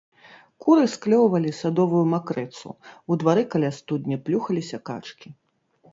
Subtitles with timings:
[0.63, 2.67] Куры склёўвалі садовую макрыцу,
[3.11, 5.29] у двары каля студні плюхаліся качкі.